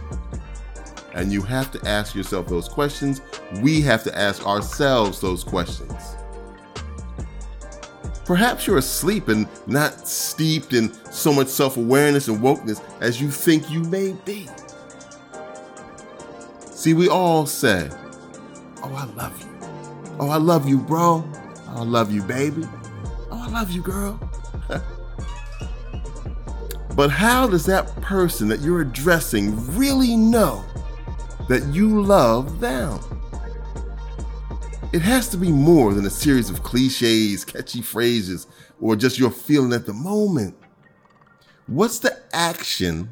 And 1.14 1.32
you 1.32 1.42
have 1.42 1.70
to 1.72 1.88
ask 1.88 2.14
yourself 2.14 2.48
those 2.48 2.68
questions. 2.68 3.20
We 3.60 3.80
have 3.82 4.02
to 4.04 4.18
ask 4.18 4.46
ourselves 4.46 5.20
those 5.20 5.44
questions. 5.44 6.16
Perhaps 8.24 8.66
you're 8.66 8.78
asleep 8.78 9.28
and 9.28 9.46
not 9.66 10.06
steeped 10.08 10.72
in 10.72 10.92
so 11.12 11.32
much 11.32 11.48
self 11.48 11.76
awareness 11.76 12.28
and 12.28 12.38
wokeness 12.38 12.82
as 13.00 13.20
you 13.20 13.30
think 13.30 13.68
you 13.70 13.80
may 13.84 14.12
be. 14.24 14.48
See, 16.70 16.94
we 16.94 17.08
all 17.08 17.46
say, 17.46 17.90
Oh, 18.82 18.94
I 18.94 19.04
love 19.14 19.40
you. 19.40 19.48
Oh, 20.18 20.30
I 20.30 20.36
love 20.36 20.68
you, 20.68 20.78
bro. 20.78 21.24
I 21.72 21.82
love 21.84 22.12
you, 22.12 22.22
baby. 22.22 22.64
Oh, 23.30 23.46
I 23.48 23.48
love 23.48 23.70
you, 23.70 23.80
girl. 23.80 24.20
but 26.94 27.10
how 27.10 27.48
does 27.48 27.64
that 27.66 27.94
person 28.02 28.46
that 28.48 28.60
you're 28.60 28.82
addressing 28.82 29.74
really 29.74 30.14
know 30.16 30.64
that 31.48 31.64
you 31.72 32.02
love 32.02 32.60
them? 32.60 33.00
It 34.92 35.00
has 35.00 35.28
to 35.28 35.38
be 35.38 35.50
more 35.50 35.94
than 35.94 36.04
a 36.04 36.10
series 36.10 36.50
of 36.50 36.62
cliches, 36.62 37.46
catchy 37.46 37.80
phrases, 37.80 38.46
or 38.78 38.94
just 38.94 39.18
your 39.18 39.30
feeling 39.30 39.72
at 39.72 39.86
the 39.86 39.94
moment. 39.94 40.54
What's 41.66 42.00
the 42.00 42.20
action? 42.34 43.08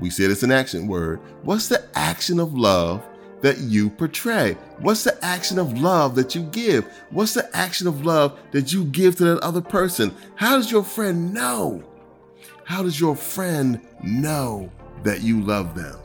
We 0.00 0.10
said 0.10 0.32
it's 0.32 0.42
an 0.42 0.50
action 0.50 0.88
word. 0.88 1.20
What's 1.42 1.68
the 1.68 1.88
action 1.94 2.40
of 2.40 2.54
love 2.54 3.04
that 3.46 3.58
you 3.58 3.88
portray? 3.88 4.54
What's 4.80 5.04
the 5.04 5.24
action 5.24 5.60
of 5.60 5.78
love 5.78 6.16
that 6.16 6.34
you 6.34 6.42
give? 6.42 6.84
What's 7.10 7.32
the 7.32 7.48
action 7.56 7.86
of 7.86 8.04
love 8.04 8.36
that 8.50 8.72
you 8.72 8.84
give 8.86 9.14
to 9.16 9.24
that 9.26 9.38
other 9.38 9.60
person? 9.60 10.12
How 10.34 10.56
does 10.56 10.68
your 10.68 10.82
friend 10.82 11.32
know? 11.32 11.84
How 12.64 12.82
does 12.82 12.98
your 12.98 13.14
friend 13.14 13.80
know 14.02 14.68
that 15.04 15.22
you 15.22 15.40
love 15.42 15.76
them? 15.76 15.96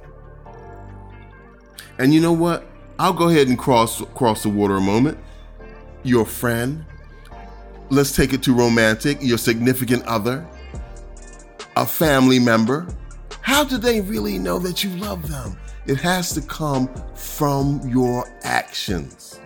And 1.98 2.14
you 2.14 2.22
know 2.22 2.32
what? 2.32 2.68
I'll 3.00 3.12
go 3.12 3.30
ahead 3.30 3.48
and 3.48 3.58
cross 3.58 4.04
cross 4.14 4.44
the 4.44 4.50
water 4.50 4.76
a 4.76 4.82
moment. 4.82 5.18
Your 6.04 6.28
friend, 6.28 6.86
let's 7.90 8.16
take 8.16 8.34
it 8.34 8.44
to 8.44 8.54
romantic, 8.54 9.18
your 9.20 9.40
significant 9.40 10.06
other, 10.06 10.46
a 11.76 11.88
family 11.88 12.38
member. 12.38 12.86
How 13.42 13.64
do 13.64 13.80
they 13.80 14.00
really 14.00 14.38
know 14.38 14.60
that 14.60 14.84
you 14.84 14.92
love 14.98 15.28
them? 15.28 15.58
It 15.88 16.00
has 16.02 16.34
to 16.34 16.42
come 16.42 16.90
from 17.16 17.82
your 17.90 18.32
actions. 18.44 19.40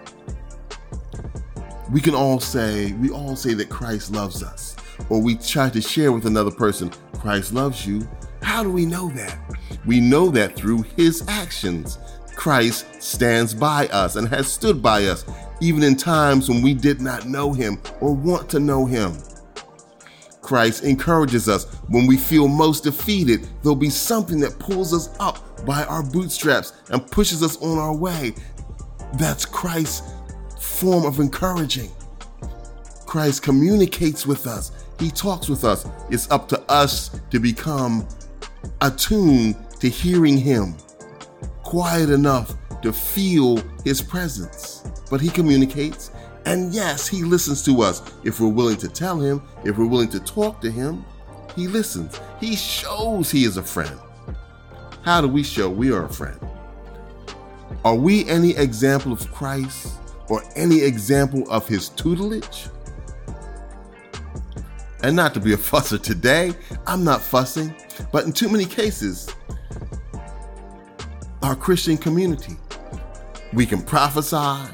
We 1.92 2.02
can 2.02 2.14
all 2.14 2.42
say, 2.42 2.92
we 2.94 3.10
all 3.10 3.38
say 3.38 3.54
that 3.54 3.70
Christ 3.70 4.12
loves 4.12 4.44
us, 4.44 4.76
or 5.10 5.22
we 5.22 5.36
try 5.36 5.70
to 5.70 5.80
share 5.80 6.12
with 6.12 6.26
another 6.26 6.52
person, 6.52 6.92
Christ 7.14 7.54
loves 7.54 7.88
you. 7.88 8.06
How 8.42 8.64
do 8.64 8.70
we 8.70 8.86
know 8.86 9.10
that? 9.12 9.40
We 9.86 10.02
know 10.02 10.30
that 10.32 10.58
through 10.58 10.82
his 10.98 11.24
actions. 11.30 12.00
Christ 12.36 13.02
stands 13.02 13.54
by 13.54 13.88
us 13.88 14.18
and 14.18 14.28
has 14.28 14.52
stood 14.52 14.82
by 14.82 15.06
us, 15.06 15.24
even 15.62 15.84
in 15.84 15.96
times 15.96 16.50
when 16.50 16.62
we 16.62 16.74
did 16.74 17.00
not 17.00 17.26
know 17.26 17.54
him 17.54 17.82
or 18.02 18.14
want 18.14 18.50
to 18.50 18.60
know 18.60 18.86
him. 18.86 19.18
Christ 20.42 20.84
encourages 20.84 21.48
us 21.48 21.64
when 21.88 22.08
we 22.08 22.18
feel 22.18 22.50
most 22.50 22.84
defeated. 22.84 23.48
There'll 23.64 23.76
be 23.76 23.90
something 23.90 24.40
that 24.42 24.60
pulls 24.60 24.94
us 24.94 25.16
up 25.20 25.40
by 25.66 25.84
our 25.86 26.04
bootstraps 26.04 26.74
and 26.90 27.06
pushes 27.10 27.44
us 27.44 27.58
on 27.62 27.78
our 27.78 27.96
way. 27.96 28.34
That's 29.18 29.46
Christ's 29.46 30.12
form 30.60 31.06
of 31.06 31.20
encouraging. 31.20 31.92
Christ 33.06 33.44
communicates 33.44 34.26
with 34.26 34.48
us, 34.48 34.72
He 35.00 35.10
talks 35.10 35.48
with 35.48 35.64
us. 35.64 35.88
It's 36.10 36.30
up 36.32 36.48
to 36.50 36.62
us 36.70 37.20
to 37.32 37.40
become 37.40 38.08
attuned 38.82 39.56
to 39.80 39.90
hearing 39.90 40.38
Him 40.38 40.76
quiet 41.66 42.10
enough 42.10 42.56
to 42.82 42.94
feel 42.94 43.58
his 43.84 44.02
presence. 44.02 44.84
But 45.10 45.20
he 45.20 45.30
communicates, 45.30 46.12
and 46.46 46.74
yes, 46.74 47.08
he 47.08 47.24
listens 47.24 47.64
to 47.66 47.82
us. 47.82 48.02
If 48.24 48.40
we're 48.40 48.48
willing 48.48 48.78
to 48.78 48.88
tell 48.88 49.20
him, 49.20 49.42
if 49.66 49.78
we're 49.78 49.88
willing 49.88 50.10
to 50.10 50.20
talk 50.20 50.62
to 50.62 50.72
him, 50.72 51.04
he 51.56 51.68
listens. 51.68 52.20
He 52.40 52.56
shows 52.56 53.32
he 53.32 53.44
is 53.44 53.58
a 53.58 53.64
friend. 53.64 54.00
How 55.06 55.22
do 55.22 55.28
we 55.28 55.44
show 55.44 55.70
we 55.70 55.92
are 55.92 56.06
a 56.06 56.10
friend? 56.10 56.40
Are 57.84 57.94
we 57.94 58.28
any 58.28 58.58
example 58.58 59.14
of 59.14 59.32
Christ 59.32 60.00
or 60.30 60.42
any 60.56 60.82
example 60.82 61.48
of 61.52 61.68
his 61.68 61.90
tutelage? 61.90 62.70
And 65.04 65.16
not 65.16 65.36
to 65.36 65.40
be 65.40 65.54
a 65.54 65.58
fusser 65.58 66.02
today, 66.02 66.56
I'm 66.88 67.04
not 67.04 67.22
fussing, 67.22 67.76
but 68.12 68.26
in 68.26 68.34
too 68.34 68.50
many 68.50 68.66
cases, 68.66 69.30
our 71.44 71.56
Christian 71.56 71.98
community. 71.98 72.58
We 73.54 73.68
can 73.68 73.84
prophesy, 73.84 74.74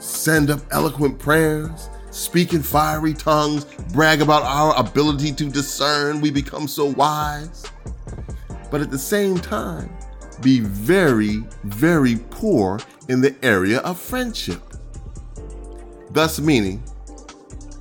send 0.00 0.50
up 0.50 0.62
eloquent 0.72 1.20
prayers, 1.20 1.88
speak 2.10 2.54
in 2.54 2.64
fiery 2.64 3.14
tongues, 3.14 3.66
brag 3.92 4.20
about 4.20 4.42
our 4.42 4.76
ability 4.76 5.30
to 5.34 5.44
discern. 5.44 6.20
We 6.20 6.32
become 6.32 6.66
so 6.66 6.86
wise. 6.86 7.66
But 8.70 8.80
at 8.80 8.90
the 8.90 8.98
same 8.98 9.38
time, 9.38 9.90
be 10.40 10.60
very, 10.60 11.42
very 11.64 12.16
poor 12.30 12.80
in 13.08 13.20
the 13.20 13.34
area 13.42 13.80
of 13.80 13.98
friendship. 13.98 14.62
Thus, 16.10 16.40
meaning 16.40 16.82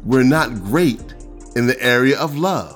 we're 0.03 0.23
not 0.23 0.53
great 0.63 1.13
in 1.55 1.67
the 1.67 1.81
area 1.81 2.17
of 2.19 2.37
love. 2.37 2.75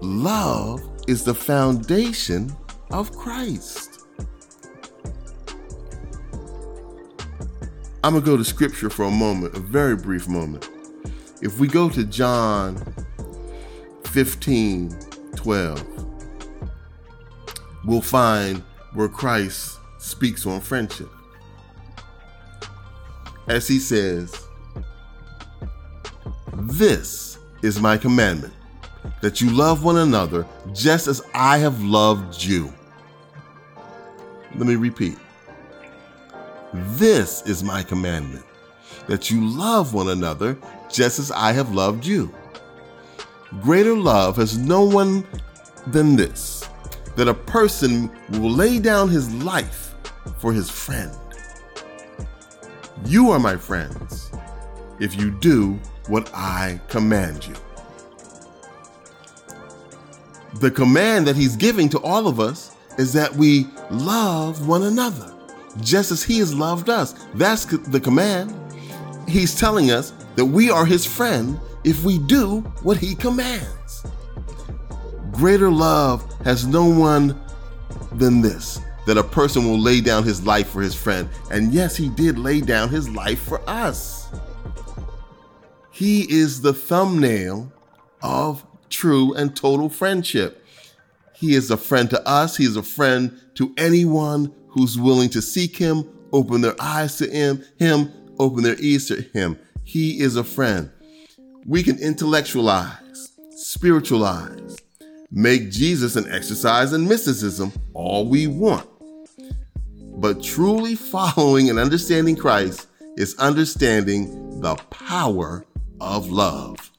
Love 0.00 0.82
is 1.08 1.24
the 1.24 1.34
foundation 1.34 2.54
of 2.90 3.16
Christ. 3.16 4.04
I'm 8.04 8.12
going 8.12 8.22
to 8.22 8.30
go 8.30 8.36
to 8.36 8.44
scripture 8.44 8.88
for 8.88 9.04
a 9.04 9.10
moment, 9.10 9.56
a 9.56 9.60
very 9.60 9.96
brief 9.96 10.28
moment. 10.28 10.68
If 11.42 11.58
we 11.58 11.66
go 11.66 11.88
to 11.90 12.04
John 12.04 12.76
15 14.04 14.96
12, 15.46 15.80
we'll 17.84 18.00
find 18.00 18.64
where 18.94 19.08
Christ 19.08 19.78
speaks 19.98 20.44
on 20.44 20.60
friendship. 20.60 21.08
As 23.46 23.68
he 23.68 23.78
says, 23.78 24.44
This 26.52 27.38
is 27.62 27.80
my 27.80 27.96
commandment 27.96 28.54
that 29.22 29.40
you 29.40 29.50
love 29.50 29.84
one 29.84 29.98
another 29.98 30.44
just 30.72 31.06
as 31.06 31.22
I 31.32 31.58
have 31.58 31.80
loved 31.80 32.42
you. 32.42 32.74
Let 34.56 34.66
me 34.66 34.74
repeat. 34.74 35.16
This 36.74 37.42
is 37.42 37.62
my 37.62 37.84
commandment 37.84 38.44
that 39.06 39.30
you 39.30 39.48
love 39.48 39.94
one 39.94 40.08
another 40.08 40.58
just 40.90 41.20
as 41.20 41.30
I 41.30 41.52
have 41.52 41.72
loved 41.72 42.04
you. 42.04 42.34
Greater 43.60 43.96
love 43.96 44.36
has 44.36 44.58
no 44.58 44.84
one 44.84 45.26
than 45.86 46.16
this 46.16 46.68
that 47.16 47.28
a 47.28 47.34
person 47.34 48.10
will 48.30 48.50
lay 48.50 48.78
down 48.78 49.08
his 49.08 49.32
life 49.34 49.94
for 50.38 50.52
his 50.52 50.68
friend. 50.68 51.16
You 53.04 53.30
are 53.30 53.38
my 53.38 53.56
friends 53.56 54.30
if 55.00 55.18
you 55.18 55.30
do 55.30 55.78
what 56.08 56.30
I 56.34 56.80
command 56.88 57.46
you 57.46 57.54
the 60.60 60.70
command 60.70 61.26
that 61.26 61.36
he's 61.36 61.56
giving 61.56 61.88
to 61.90 61.98
all 62.00 62.26
of 62.26 62.40
us 62.40 62.74
is 62.98 63.12
that 63.12 63.34
we 63.34 63.66
love 63.90 64.66
one 64.66 64.84
another 64.84 65.32
just 65.82 66.10
as 66.10 66.22
he 66.22 66.38
has 66.38 66.54
loved 66.54 66.88
us. 66.88 67.12
That's 67.34 67.66
the 67.66 68.00
command. 68.00 68.54
He's 69.28 69.58
telling 69.58 69.90
us 69.90 70.12
that 70.36 70.44
we 70.44 70.70
are 70.70 70.86
his 70.86 71.04
friend 71.04 71.60
if 71.86 72.04
we 72.04 72.18
do 72.18 72.60
what 72.82 72.98
he 72.98 73.14
commands. 73.14 74.06
Greater 75.32 75.70
love 75.70 76.22
has 76.44 76.66
no 76.66 76.84
one 76.84 77.40
than 78.12 78.42
this 78.42 78.80
that 79.06 79.16
a 79.16 79.22
person 79.22 79.64
will 79.64 79.78
lay 79.78 80.00
down 80.00 80.24
his 80.24 80.44
life 80.44 80.68
for 80.68 80.82
his 80.82 80.94
friend. 80.94 81.28
And 81.50 81.72
yes, 81.72 81.96
he 81.96 82.08
did 82.08 82.38
lay 82.38 82.60
down 82.60 82.88
his 82.88 83.08
life 83.08 83.40
for 83.40 83.62
us. 83.70 84.28
He 85.92 86.22
is 86.30 86.60
the 86.60 86.74
thumbnail 86.74 87.72
of 88.20 88.66
true, 88.90 89.34
and 89.34 89.54
total 89.54 89.88
friendship. 89.88 90.64
He 91.34 91.54
is 91.54 91.70
a 91.70 91.76
friend 91.76 92.08
to 92.10 92.28
us. 92.28 92.56
He 92.56 92.64
is 92.64 92.76
a 92.76 92.82
friend 92.82 93.38
to 93.54 93.72
anyone 93.76 94.52
who's 94.68 94.98
willing 94.98 95.30
to 95.30 95.42
seek 95.42 95.76
him, 95.76 96.08
open 96.32 96.60
their 96.60 96.80
eyes 96.80 97.16
to 97.18 97.30
him, 97.30 97.62
him, 97.78 98.12
open 98.38 98.62
their 98.62 98.76
ears 98.80 99.06
to 99.08 99.20
him. 99.20 99.58
He 99.84 100.20
is 100.20 100.36
a 100.36 100.44
friend. 100.44 100.90
We 101.68 101.82
can 101.82 101.98
intellectualize, 101.98 103.32
spiritualize, 103.56 104.76
make 105.32 105.68
Jesus 105.68 106.14
an 106.14 106.30
exercise 106.30 106.92
in 106.92 107.08
mysticism 107.08 107.72
all 107.92 108.28
we 108.28 108.46
want. 108.46 108.88
But 109.98 110.44
truly 110.44 110.94
following 110.94 111.68
and 111.68 111.76
understanding 111.76 112.36
Christ 112.36 112.86
is 113.16 113.36
understanding 113.38 114.60
the 114.60 114.76
power 114.90 115.64
of 116.00 116.30
love. 116.30 116.92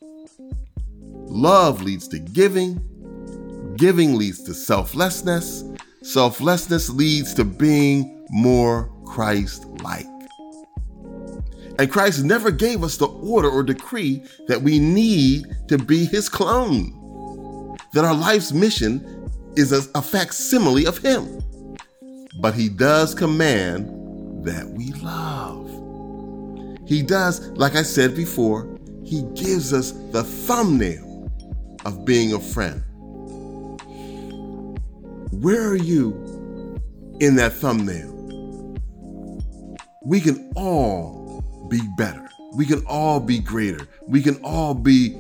Love 1.30 1.82
leads 1.82 2.10
to 2.10 2.20
giving. 2.20 2.84
Giving 3.78 4.18
leads 4.18 4.44
to 4.44 4.54
selflessness. 4.54 5.64
Selflessness 6.02 6.90
leads 6.90 7.34
to 7.36 7.46
being 7.46 8.26
more 8.32 8.92
Christ 9.06 9.66
like. 9.82 10.17
And 11.80 11.92
Christ 11.92 12.24
never 12.24 12.50
gave 12.50 12.84
us 12.84 12.98
the 12.98 13.06
order 13.06 13.50
or 13.50 13.62
decree 13.62 14.24
that 14.48 14.62
we 14.62 14.80
need 14.80 15.46
to 15.68 15.78
be 15.78 16.06
his 16.06 16.28
clone, 16.28 17.78
that 17.94 18.04
our 18.04 18.16
life's 18.16 18.52
mission 18.52 19.32
is 19.56 19.72
a, 19.72 19.88
a 19.98 20.02
facsimile 20.02 20.86
of 20.86 20.98
him. 20.98 21.42
But 22.40 22.56
he 22.56 22.70
does 22.70 23.14
command 23.14 24.46
that 24.46 24.68
we 24.70 24.92
love. 24.94 25.70
He 26.88 27.02
does, 27.04 27.48
like 27.50 27.76
I 27.76 27.84
said 27.84 28.16
before, 28.16 28.68
he 29.04 29.24
gives 29.36 29.74
us 29.74 29.92
the 30.12 30.24
thumbnail 30.24 31.32
of 31.86 32.06
being 32.06 32.34
a 32.34 32.40
friend. 32.40 32.84
Where 35.32 35.68
are 35.68 35.76
you 35.76 36.14
in 37.20 37.36
that 37.36 37.54
thumbnail? 37.54 38.14
We 40.04 40.22
can 40.22 40.52
all 40.56 41.27
be 41.70 41.82
better. 41.98 42.30
We 42.56 42.66
can 42.66 42.84
all 42.88 43.20
be 43.20 43.40
greater. 43.40 43.88
We 44.08 44.22
can 44.22 44.36
all 44.44 44.74
be 44.74 45.16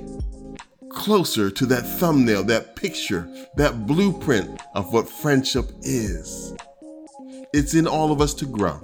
closer 0.89 1.51
to 1.51 1.65
that 1.67 1.83
thumbnail, 1.83 2.43
that 2.45 2.75
picture, 2.75 3.29
that 3.55 3.85
blueprint 3.85 4.59
of 4.73 4.93
what 4.93 5.07
friendship 5.07 5.69
is. 5.81 6.55
It's 7.53 7.73
in 7.73 7.87
all 7.87 8.11
of 8.11 8.21
us 8.21 8.33
to 8.35 8.45
grow. 8.45 8.81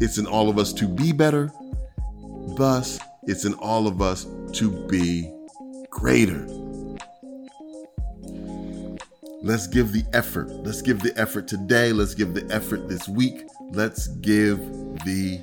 It's 0.00 0.18
in 0.18 0.26
all 0.26 0.48
of 0.48 0.58
us 0.58 0.72
to 0.74 0.88
be 0.88 1.12
better. 1.12 1.52
Thus, 2.56 2.98
it's 3.24 3.44
in 3.44 3.54
all 3.54 3.86
of 3.86 4.00
us 4.00 4.26
to 4.54 4.70
be 4.88 5.32
greater. 5.90 6.46
Let's 9.42 9.66
give 9.66 9.92
the 9.92 10.04
effort. 10.12 10.48
Let's 10.48 10.82
give 10.82 11.00
the 11.00 11.12
effort 11.16 11.46
today. 11.46 11.92
Let's 11.92 12.14
give 12.14 12.34
the 12.34 12.46
effort 12.52 12.88
this 12.88 13.08
week. 13.08 13.44
Let's 13.70 14.08
give 14.08 14.58
the 15.04 15.40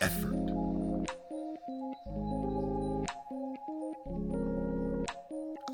effort. 0.00 0.55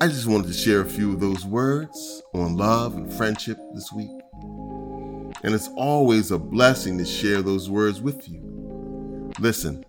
I 0.03 0.09
just 0.09 0.27
wanted 0.27 0.47
to 0.47 0.53
share 0.53 0.81
a 0.81 0.85
few 0.85 1.13
of 1.13 1.21
those 1.21 1.45
words 1.45 2.21
on 2.33 2.57
love 2.57 2.97
and 2.97 3.09
friendship 3.13 3.57
this 3.73 3.89
week. 3.93 4.11
And 4.41 5.55
it's 5.55 5.69
always 5.77 6.29
a 6.29 6.37
blessing 6.37 6.97
to 6.97 7.05
share 7.05 7.41
those 7.41 7.69
words 7.69 8.01
with 8.01 8.27
you. 8.27 9.31
Listen, 9.39 9.85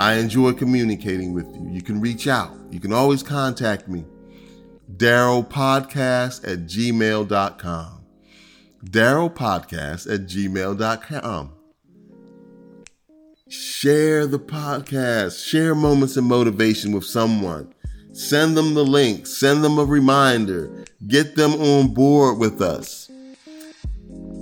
I 0.00 0.14
enjoy 0.14 0.54
communicating 0.54 1.34
with 1.34 1.44
you. 1.54 1.68
You 1.68 1.82
can 1.82 2.00
reach 2.00 2.26
out, 2.26 2.56
you 2.70 2.80
can 2.80 2.90
always 2.90 3.22
contact 3.22 3.86
me. 3.86 4.06
Daryl 4.96 5.46
Podcast 5.46 6.50
at 6.50 6.60
gmail.com. 6.60 8.06
Daryl 8.82 9.34
Podcast 9.34 10.10
at 10.10 10.20
gmail.com. 10.20 11.52
Share 13.50 14.26
the 14.26 14.38
podcast, 14.38 15.46
share 15.46 15.74
moments 15.74 16.16
of 16.16 16.24
motivation 16.24 16.92
with 16.92 17.04
someone 17.04 17.74
Send 18.18 18.56
them 18.56 18.74
the 18.74 18.84
link, 18.84 19.28
send 19.28 19.62
them 19.62 19.78
a 19.78 19.84
reminder, 19.84 20.84
get 21.06 21.36
them 21.36 21.52
on 21.52 21.94
board 21.94 22.38
with 22.38 22.60
us. 22.60 23.08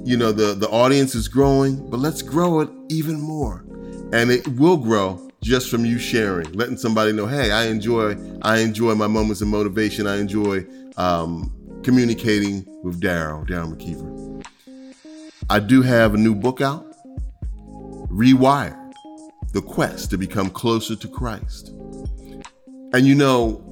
You 0.02 0.16
know, 0.16 0.32
the, 0.32 0.54
the 0.54 0.66
audience 0.70 1.14
is 1.14 1.28
growing, 1.28 1.90
but 1.90 2.00
let's 2.00 2.22
grow 2.22 2.60
it 2.60 2.70
even 2.88 3.20
more. 3.20 3.66
And 4.14 4.30
it 4.30 4.48
will 4.48 4.78
grow 4.78 5.30
just 5.42 5.68
from 5.68 5.84
you 5.84 5.98
sharing, 5.98 6.50
letting 6.54 6.78
somebody 6.78 7.12
know, 7.12 7.26
hey, 7.26 7.50
I 7.50 7.66
enjoy, 7.66 8.16
I 8.40 8.60
enjoy 8.60 8.94
my 8.94 9.08
moments 9.08 9.42
of 9.42 9.48
motivation. 9.48 10.06
I 10.06 10.20
enjoy 10.20 10.64
um, 10.96 11.52
communicating 11.82 12.66
with 12.82 12.98
Daryl, 12.98 13.46
Daryl 13.46 13.76
McKeever. 13.76 14.46
I 15.50 15.60
do 15.60 15.82
have 15.82 16.14
a 16.14 16.18
new 16.18 16.34
book 16.34 16.62
out, 16.62 16.86
Rewire, 18.08 18.90
The 19.52 19.60
Quest 19.60 20.12
to 20.12 20.16
Become 20.16 20.48
Closer 20.48 20.96
to 20.96 21.08
Christ. 21.08 21.74
And 22.94 23.06
you 23.06 23.14
know, 23.14 23.62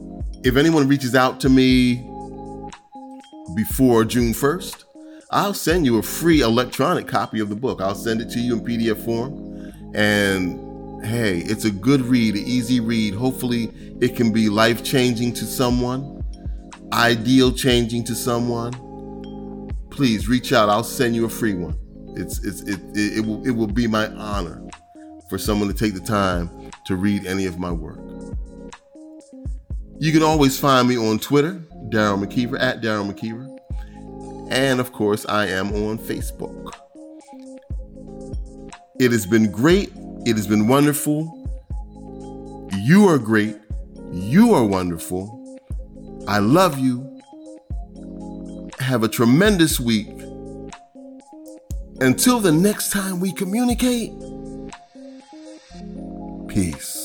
if 0.44 0.56
anyone 0.56 0.86
reaches 0.86 1.14
out 1.14 1.40
to 1.40 1.48
me 1.48 2.06
before 3.56 4.04
June 4.04 4.32
1st, 4.32 4.84
I'll 5.30 5.54
send 5.54 5.86
you 5.86 5.98
a 5.98 6.02
free 6.02 6.42
electronic 6.42 7.08
copy 7.08 7.40
of 7.40 7.48
the 7.48 7.56
book. 7.56 7.80
I'll 7.80 7.94
send 7.94 8.20
it 8.20 8.28
to 8.30 8.38
you 8.38 8.54
in 8.54 8.60
PDF 8.60 9.02
form. 9.04 9.72
And 9.94 11.02
hey, 11.04 11.38
it's 11.38 11.64
a 11.64 11.70
good 11.70 12.02
read, 12.02 12.34
an 12.34 12.42
easy 12.44 12.78
read. 12.80 13.14
Hopefully, 13.14 13.72
it 14.00 14.16
can 14.16 14.32
be 14.32 14.50
life 14.50 14.84
changing 14.84 15.32
to 15.34 15.46
someone, 15.46 16.22
ideal 16.92 17.50
changing 17.50 18.04
to 18.04 18.14
someone. 18.14 19.70
Please 19.90 20.28
reach 20.28 20.52
out. 20.52 20.68
I'll 20.68 20.84
send 20.84 21.14
you 21.16 21.24
a 21.24 21.30
free 21.30 21.54
one. 21.54 21.78
It's, 22.16 22.44
it's, 22.44 22.60
it, 22.62 22.80
it, 22.94 23.18
it, 23.18 23.26
will, 23.26 23.46
it 23.46 23.50
will 23.50 23.66
be 23.66 23.86
my 23.86 24.08
honor 24.08 24.62
for 25.30 25.38
someone 25.38 25.68
to 25.68 25.74
take 25.74 25.94
the 25.94 26.00
time 26.00 26.70
to 26.84 26.96
read 26.96 27.26
any 27.26 27.46
of 27.46 27.58
my 27.58 27.72
work. 27.72 28.03
You 29.98 30.12
can 30.12 30.22
always 30.22 30.58
find 30.58 30.88
me 30.88 30.96
on 30.98 31.18
Twitter, 31.18 31.54
Daryl 31.88 32.22
McKeever, 32.22 32.60
at 32.60 32.82
Daryl 32.82 33.10
McKeever. 33.10 33.50
And 34.50 34.80
of 34.80 34.92
course, 34.92 35.24
I 35.26 35.46
am 35.46 35.68
on 35.72 35.98
Facebook. 35.98 36.74
It 39.00 39.12
has 39.12 39.26
been 39.26 39.50
great. 39.50 39.92
It 40.26 40.36
has 40.36 40.46
been 40.46 40.68
wonderful. 40.68 41.40
You 42.72 43.08
are 43.08 43.18
great. 43.18 43.56
You 44.12 44.54
are 44.54 44.64
wonderful. 44.64 45.40
I 46.28 46.38
love 46.38 46.78
you. 46.78 47.20
Have 48.80 49.02
a 49.02 49.08
tremendous 49.08 49.80
week. 49.80 50.08
Until 52.00 52.40
the 52.40 52.52
next 52.52 52.90
time 52.90 53.20
we 53.20 53.32
communicate, 53.32 54.12
peace. 56.48 57.03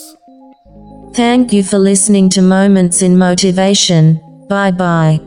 Thank 1.19 1.51
you 1.51 1.63
for 1.63 1.77
listening 1.77 2.29
to 2.29 2.41
Moments 2.41 3.01
in 3.01 3.17
Motivation. 3.17 4.21
Bye 4.47 4.71
bye. 4.71 5.19